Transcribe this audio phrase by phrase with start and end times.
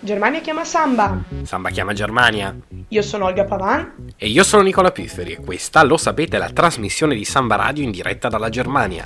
[0.00, 1.24] Germania chiama Samba.
[1.42, 2.56] Samba chiama Germania.
[2.88, 4.12] Io sono Olga Pavan.
[4.16, 7.82] E io sono Nicola Pifferi e questa, lo sapete, è la trasmissione di Samba Radio
[7.82, 9.04] in diretta dalla Germania.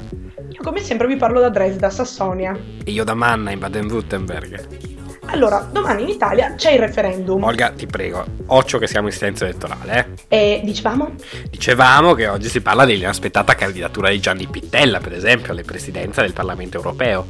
[0.51, 2.59] Io come sempre vi parlo da Dresda, Sassonia.
[2.85, 4.92] E io da Manna in Baden-Württemberg.
[5.27, 7.43] Allora, domani in Italia c'è il referendum.
[7.43, 10.37] Olga, ti prego, occhio che siamo in silenzio elettorale, eh?
[10.37, 11.13] E dicevamo?
[11.49, 16.33] Dicevamo che oggi si parla dell'inaspettata candidatura di Gianni Pittella, per esempio, alle presidenze del
[16.33, 17.27] Parlamento europeo.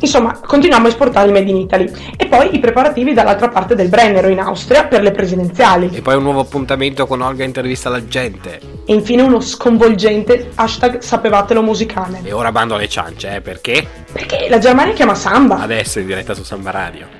[0.00, 1.92] Insomma, continuiamo a esportare il Made in Italy.
[2.16, 5.90] E poi i preparativi dall'altra parte del Brennero in Austria per le presidenziali.
[5.92, 8.60] E poi un nuovo appuntamento con Olga intervista alla gente.
[8.86, 12.20] E infine uno sconvolgente hashtag sapevatelo musicale.
[12.22, 13.40] E ora bando alle ciance, eh?
[13.40, 13.86] Perché?
[14.10, 15.58] Perché la Germania chiama Samba.
[15.58, 17.15] Adesso in diretta su Samba Radio.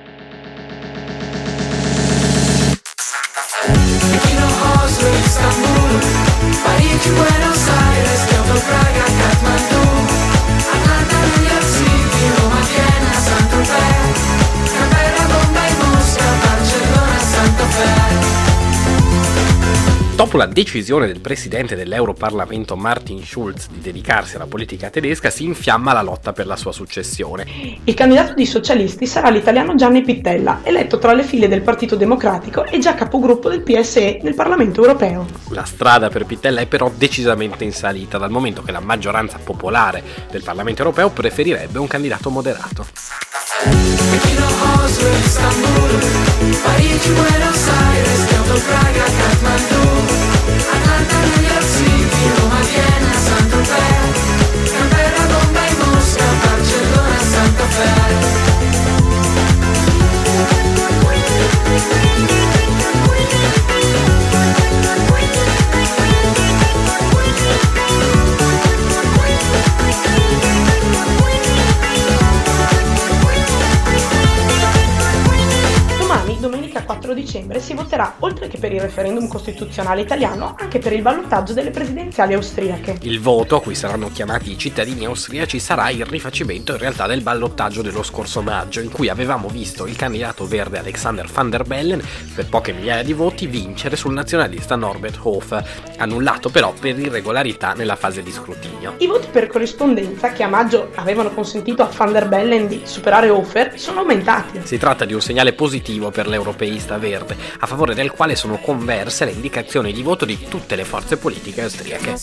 [7.15, 7.36] Parigi,
[20.17, 25.93] Dopo la decisione del presidente dell'Europarlamento Martin Schulz di dedicarsi alla politica tedesca, si infiamma
[25.93, 27.45] la lotta per la sua successione.
[27.83, 32.65] Il candidato dei socialisti sarà l'italiano Gianni Pittella, eletto tra le file del Partito Democratico
[32.65, 35.27] e già capogruppo del PSE nel Parlamento europeo.
[35.49, 40.01] La strada per Pittella è però decisamente in salita, dal momento che la maggioranza popolare
[40.31, 43.26] del Parlamento europeo preferirebbe un candidato moderato.
[43.63, 44.47] Pechino,
[44.83, 45.91] Oslo, Istanbul,
[46.63, 49.83] Parigi, Buenos Aires, Kyoto, Praga, Kathmandu
[50.75, 51.96] Atlanta, New York City,
[78.57, 82.97] per il referendum costituzionale italiano, anche per il ballottaggio delle presidenziali austriache.
[83.01, 87.21] Il voto, a cui saranno chiamati i cittadini austriaci, sarà il rifacimento in realtà del
[87.21, 92.01] ballottaggio dello scorso maggio, in cui avevamo visto il candidato verde Alexander van der Bellen,
[92.33, 95.63] per poche migliaia di voti, vincere sul nazionalista Norbert Hof,
[95.97, 98.95] annullato però per irregolarità nella fase di scrutinio.
[98.97, 103.29] I voti per corrispondenza, che a maggio avevano consentito a van der Bellen di superare
[103.29, 104.61] Hofer, sono aumentati.
[104.63, 108.46] Si tratta di un segnale positivo per l'Europa europeista verde, a favore del quale sono
[108.61, 112.15] converse le indicazioni di voto di tutte le forze politiche austriache.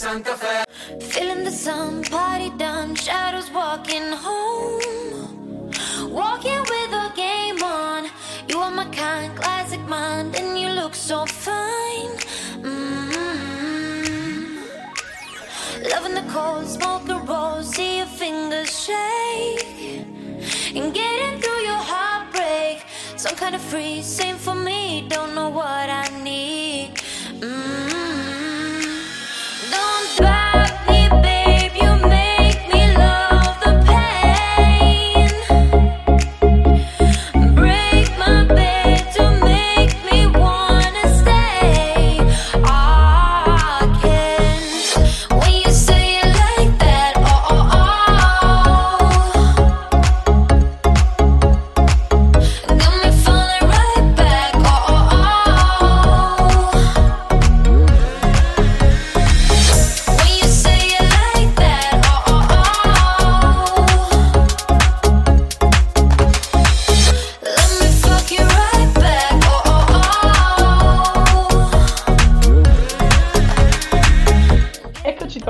[12.65, 13.05] And.
[15.91, 20.07] Loving the cold, smoke a rose, see your fingers shake,
[20.75, 22.83] and getting through your heartbreak.
[23.17, 25.07] Some kind of free, same for me.
[25.09, 26.14] Don't know what I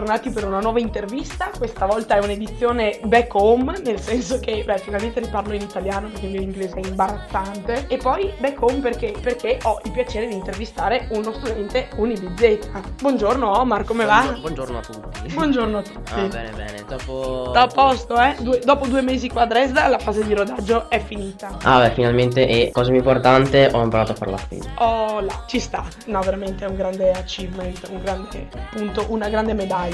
[0.04, 4.76] tornati per una nuova intervista, questa volta è un'edizione back home, nel senso che, beh,
[4.76, 7.87] finalmente riparlo in italiano perché il mio inglese è imbarazzante.
[7.88, 12.82] E poi back home perché, perché ho il piacere di intervistare uno studente Unibizeta.
[13.00, 14.37] Buongiorno Omar, come va?
[14.38, 15.32] Buongiorno a tutti.
[15.32, 16.12] Buongiorno a tutti.
[16.12, 16.84] Ah, bene, bene.
[16.86, 17.47] Dopo.
[17.48, 18.36] Sta a posto, eh?
[18.41, 21.56] Due- dopo due mesi qua a Dresda la fase di rodaggio è finita.
[21.62, 22.47] Ah, beh, finalmente.
[22.47, 24.68] E cosa più importante, ho imparato a fare la spesa.
[24.77, 25.83] Oh là, ci sta.
[26.07, 29.92] No, veramente è un grande achievement, un grande punto, una grande medaglia.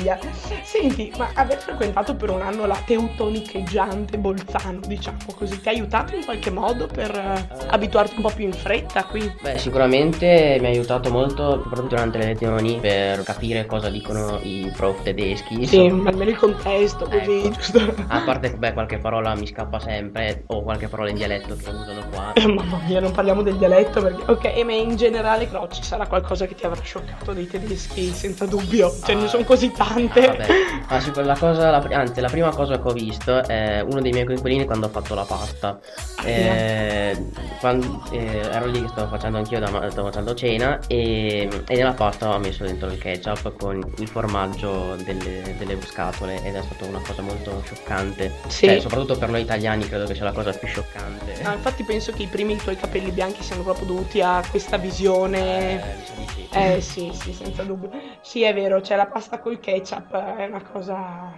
[0.62, 6.14] Senti, ma aver frequentato per un anno la teutonicheggiante Bolzano, diciamo così, ti ha aiutato
[6.14, 9.30] in qualche modo per eh, abituarti un po' più in fretta qui?
[9.42, 14.70] Beh, sicuramente mi ha aiutato molto, soprattutto durante le lezioni, per capire cosa dicono i
[14.76, 15.66] prof tedeschi.
[15.66, 16.10] Sì, insomma.
[16.10, 17.50] almeno il contesto, così, Ecco.
[17.50, 17.94] giusto?
[18.08, 22.02] A parte beh, qualche parola mi scappa sempre, o qualche parola in dialetto che usano
[22.10, 22.32] qua.
[22.34, 24.30] Eh, mamma mia, non parliamo del dialetto perché...
[24.30, 28.12] Ok, e ma in generale però ci sarà qualcosa che ti avrà scioccato dei tedeschi,
[28.12, 28.90] senza dubbio.
[29.04, 29.18] Cioè, Ah.
[29.20, 29.89] ne sono così tanti.
[29.98, 30.46] Importante.
[30.88, 34.12] Vabbè, ma quella cosa, la, anzi, la prima cosa che ho visto è uno dei
[34.12, 35.78] miei coinquilini quando ho fatto la pasta.
[36.24, 37.26] Eh,
[37.60, 41.92] quando, eh, ero lì che stavo facendo anch'io, da, stavo facendo cena e, e nella
[41.92, 46.84] pasta ho messo dentro il ketchup con il formaggio delle, delle scatole ed è stata
[46.84, 48.32] una cosa molto scioccante.
[48.48, 48.66] Sì.
[48.66, 51.40] Cioè, soprattutto per noi italiani credo che sia la cosa più scioccante.
[51.42, 55.80] No, infatti penso che i primi tuoi capelli bianchi siano proprio dovuti a questa visione.
[55.80, 56.48] Eh, sì.
[56.52, 57.90] Eh sì, sì, senza dubbio.
[58.20, 61.32] Sì, è vero, c'è la pasta col ketchup, è una cosa...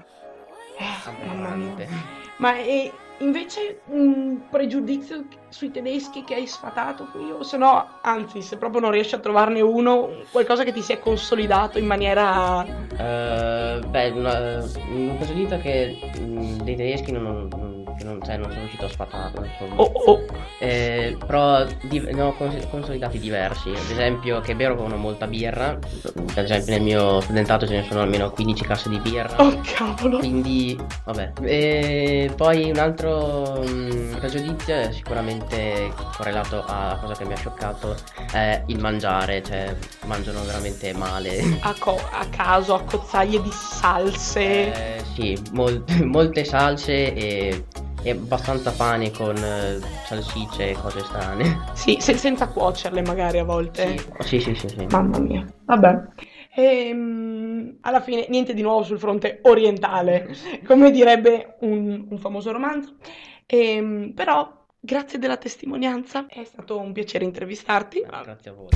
[0.78, 1.08] Eh.
[1.08, 1.88] Aberrante.
[2.36, 8.42] Ma e invece un pregiudizio sui tedeschi che hai sfatato qui o se no, anzi,
[8.42, 12.64] se proprio non riesci a trovarne uno, qualcosa che ti sia consolidato in maniera...
[12.64, 17.71] Eh, beh, una, un pregiudizio che mh, dei tedeschi non, non,
[18.02, 19.74] non, cioè, non sono riuscito a sfatarlo, insomma.
[19.80, 20.24] Oh, oh.
[20.58, 23.70] Eh, però di- ne ho cons- consolidati diversi.
[23.70, 25.70] Ad esempio, che bevono molta birra.
[25.70, 29.34] Ad esempio, nel mio studentato ce ne sono almeno 15 casse di birra.
[29.42, 30.18] Oh cavolo.
[30.18, 31.32] Quindi, vabbè.
[31.42, 37.96] E poi un altro mm, pregiudizio è sicuramente correlato a cosa che mi ha scioccato
[38.32, 39.74] è il mangiare, cioè
[40.06, 41.40] mangiano veramente male.
[41.62, 44.40] A, co- a caso, a cozzaglie di salse.
[44.96, 47.64] Eh, sì, mol- molte salse e,
[48.02, 51.70] e abbastanza pane con eh, salsicce e cose strane.
[51.74, 53.96] Sì, se- senza cuocerle magari a volte.
[54.20, 54.68] Sì, sì, sì, sì.
[54.68, 54.86] sì.
[54.90, 55.46] Mamma mia.
[55.64, 56.02] Vabbè.
[56.54, 60.34] Ehm, alla fine niente di nuovo sul fronte orientale,
[60.66, 62.96] come direbbe un, un famoso romanzo.
[63.46, 68.04] Ehm, però, grazie della testimonianza, è stato un piacere intervistarti.
[68.06, 68.68] Grazie a voi.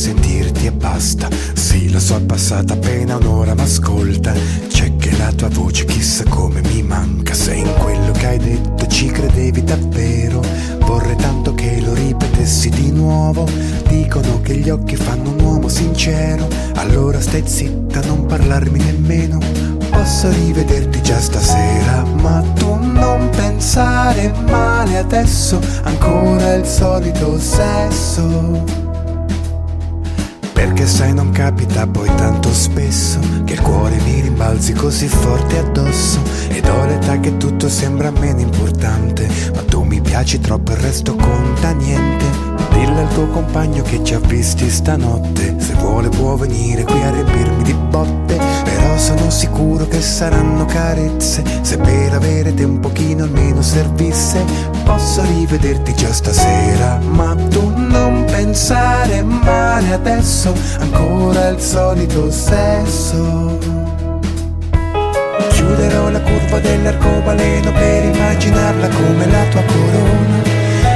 [0.00, 1.28] Sentirti e basta.
[1.52, 4.32] Sì, lo so, è passata appena un'ora, ma ascolta.
[4.68, 7.34] C'è che la tua voce chissà come mi manca.
[7.34, 10.40] Se in quello che hai detto ci credevi davvero.
[10.80, 13.46] Vorrei tanto che lo ripetessi di nuovo.
[13.88, 16.48] Dicono che gli occhi fanno un uomo sincero.
[16.76, 19.38] Allora stai zitta, non parlarmi nemmeno.
[19.90, 28.89] Posso rivederti già stasera, ma tu non pensare male adesso, ancora il solito sesso.
[30.60, 36.20] Perché sai non capita poi tanto spesso che il cuore mi rimbalzi così forte addosso.
[36.48, 41.16] Ed ho l'età che tutto sembra meno importante, ma tu mi piaci troppo il resto
[41.16, 42.26] conta niente.
[42.72, 47.10] Dillo al tuo compagno che ci ha visti stanotte, se vuole può venire qui a
[47.10, 53.24] riempirmi di botte, però sono sicuro che saranno carezze, se per avere te un pochino
[53.24, 54.44] almeno servisse,
[54.84, 58.09] posso rivederti già stasera, ma tu non
[58.50, 63.56] pensare male adesso, ancora il solito sesso.
[65.50, 70.42] Chiuderò la curva dell'arcobaleno per immaginarla come la tua corona.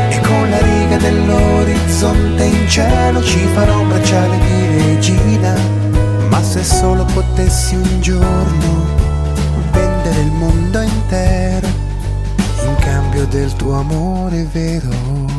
[0.09, 5.55] E con la riga dell'orizzonte in cielo ci farò un bracciale di regina.
[6.31, 8.85] Ma se solo potessi un giorno
[9.71, 11.69] vendere il mondo intero
[12.65, 15.34] in cambio del tuo amore vero.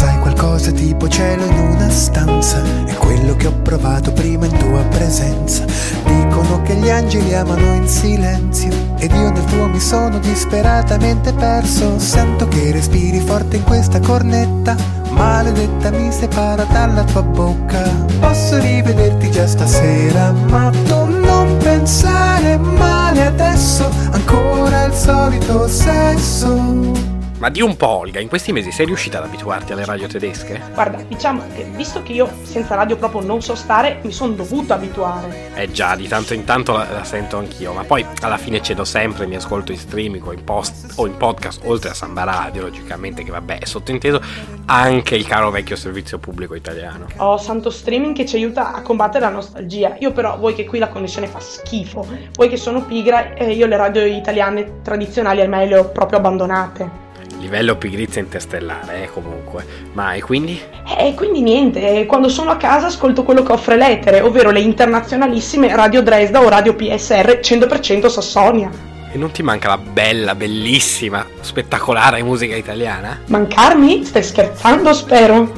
[0.00, 2.62] Sai qualcosa tipo cielo in una stanza?
[2.86, 5.66] È quello che ho provato prima in tua presenza.
[6.06, 8.72] Dicono che gli angeli amano in silenzio.
[8.96, 11.98] Ed io nel tuo mi sono disperatamente perso.
[11.98, 14.74] Sento che respiri forte in questa cornetta.
[15.10, 17.82] Maledetta mi separa dalla tua bocca.
[18.20, 23.86] Posso rivederti già stasera Ma tu non pensare male adesso.
[24.12, 26.99] Ancora il solito sesso
[27.40, 30.60] Ma di un po', Olga, in questi mesi sei riuscita ad abituarti alle radio tedesche?
[30.74, 34.74] Guarda, diciamo che visto che io senza radio proprio non so stare, mi sono dovuto
[34.74, 35.48] abituare.
[35.54, 38.84] Eh già, di tanto in tanto la, la sento anch'io, ma poi alla fine cedo
[38.84, 42.60] sempre, mi ascolto in streaming o in, post, o in podcast, oltre a Samba Radio,
[42.60, 44.20] logicamente, che vabbè è sottointeso,
[44.66, 47.06] anche il caro vecchio servizio pubblico italiano.
[47.16, 49.96] Ho santo streaming che ci aiuta a combattere la nostalgia.
[50.00, 53.64] Io però, voi che qui la connessione fa schifo, voi che sono pigra, eh, io
[53.64, 57.08] le radio italiane tradizionali ormai le ho proprio abbandonate.
[57.40, 59.64] Livello pigrizia interstellare, eh, comunque.
[59.94, 60.60] Ma e quindi?
[60.98, 65.74] E quindi niente, quando sono a casa ascolto quello che offre l'etere, ovvero le internazionalissime
[65.74, 68.70] Radio Dresda o Radio PSR 100% Sassonia.
[69.10, 73.20] E non ti manca la bella, bellissima, spettacolare musica italiana?
[73.26, 74.04] Mancarmi?
[74.04, 75.50] Stai scherzando, spero?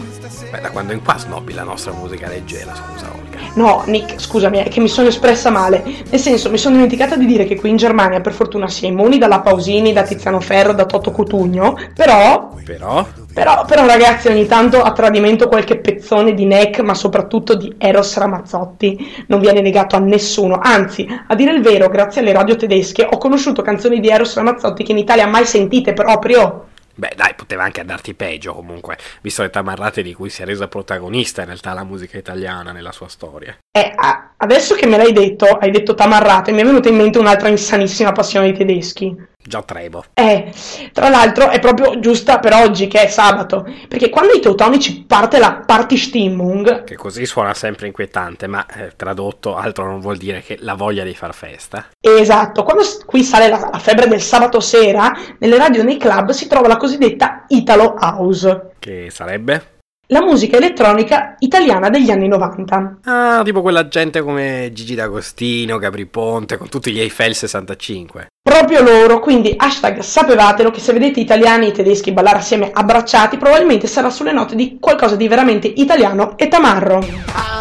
[0.50, 3.21] Beh, da quando in qua snobbi la nostra musica leggera, scusa Olga.
[3.54, 5.82] No, Nick, scusami, è che mi sono espressa male.
[6.11, 8.88] Nel senso, mi sono dimenticata di dire che qui in Germania per fortuna si è
[8.88, 14.47] immuni dalla Pausini, da Tiziano Ferro, da Toto Cutugno, però Però, Però, però, ragazzi, ogni
[14.47, 19.97] tanto a tradimento qualche pezzone di Neck, ma soprattutto di Eros Ramazzotti, non viene negato
[19.97, 20.59] a nessuno.
[20.62, 24.85] Anzi, a dire il vero, grazie alle radio tedesche ho conosciuto canzoni di Eros Ramazzotti
[24.85, 26.66] che in Italia mai sentite proprio.
[26.94, 30.68] Beh dai, poteva anche andarti peggio comunque, visto le tamarrate di cui si è resa
[30.68, 33.56] protagonista in realtà la musica italiana nella sua storia.
[33.70, 37.18] E a- adesso che me l'hai detto, hai detto tamarrate, mi è venuta in mente
[37.18, 39.30] un'altra insanissima passione dei tedeschi.
[39.44, 40.04] Già tremo.
[40.14, 40.52] Eh,
[40.92, 45.38] tra l'altro è proprio giusta per oggi che è sabato, perché quando ai teutonici parte
[45.40, 50.58] la Partystimmung, Che così suona sempre inquietante, ma eh, tradotto altro non vuol dire che
[50.61, 51.88] la voglia di far festa.
[52.00, 56.30] Esatto, quando qui sale la, la febbre del sabato sera, nelle radio e nei club
[56.30, 59.70] si trova la cosiddetta Italo House, Che sarebbe?
[60.12, 62.99] La musica elettronica italiana degli anni 90.
[63.04, 68.26] Ah, tipo quella gente come Gigi D'Agostino, Gabri Ponte, con tutti gli Eiffel 65.
[68.42, 73.87] Proprio loro, quindi hashtag sapevatelo che se vedete italiani e tedeschi ballare assieme abbracciati, probabilmente
[73.87, 77.51] sarà sulle note di qualcosa di veramente italiano e tamarro.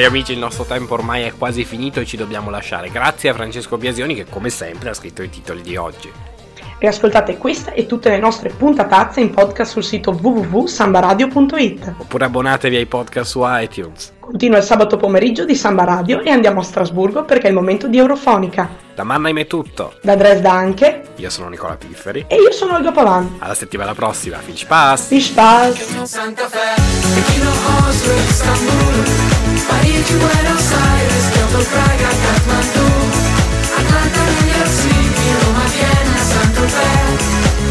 [0.00, 2.88] Cari amici, il nostro tempo ormai è quasi finito e ci dobbiamo lasciare.
[2.88, 6.10] Grazie a Francesco Biasioni che come sempre ha scritto i titoli di oggi.
[6.78, 11.96] Riascoltate questa e tutte le nostre puntatazze in podcast sul sito www.sambaradio.it.
[11.98, 14.14] Oppure abbonatevi ai podcast su iTunes.
[14.20, 17.86] Continua il sabato pomeriggio di Samba Radio e andiamo a Strasburgo perché è il momento
[17.86, 18.70] di Eurofonica.
[18.94, 19.98] Da Mannheim è tutto.
[20.00, 21.02] Da Dresda anche.
[21.16, 22.24] Io sono Nicola Pifferi.
[22.26, 23.36] E io sono Olga Pavan.
[23.40, 24.38] Alla settimana prossima.
[24.38, 25.08] Fin Spaß!
[25.08, 26.04] Viel Spaß!
[26.04, 26.74] Santa Fe,
[30.00, 32.86] Istanbul, Buenos Aires, Kyoto, Praga, Kathmandu,
[33.78, 36.20] Atlanta, New York City, Roma, Vienna,
[36.74, 36.92] Fe,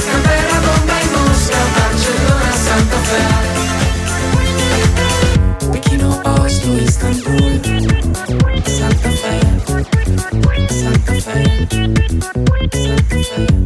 [0.05, 3.25] Canberra, Bombay, Mosca, Barcellona, Santa Fe.
[5.71, 7.53] Pechino, Oslo, Istanbul,
[8.77, 9.35] Santa Fe,
[10.69, 11.39] Santa Fe,
[12.71, 13.59] Santa Fe.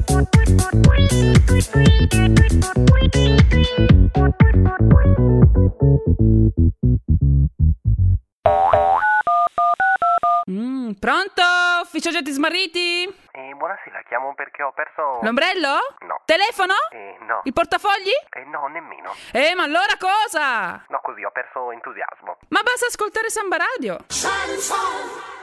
[11.04, 11.44] Pronto?
[11.82, 13.04] Ufficio oggetti smarriti?
[13.34, 15.20] Eh, buonasera, chiamo perché ho perso...
[15.22, 15.98] L'ombrello?
[16.08, 16.22] No.
[16.24, 16.76] Telefono?
[16.92, 17.42] Eh, no.
[17.44, 18.14] Il portafogli?
[18.30, 19.14] Eh, no, nemmeno.
[19.34, 20.82] Eh, ma allora cosa?
[20.88, 22.38] No, così ho perso entusiasmo.
[22.48, 23.98] Ma basta ascoltare Samba Radio.
[24.08, 25.43] Shine.